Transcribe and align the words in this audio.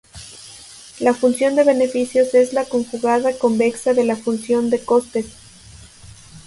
La 0.99 1.13
función 1.13 1.55
de 1.55 1.63
beneficios 1.63 2.33
es 2.33 2.53
la 2.53 2.65
conjugada 2.65 3.37
convexa 3.37 3.93
de 3.93 4.03
la 4.03 4.15
función 4.15 4.71
de 4.71 4.83
costes. 4.83 5.27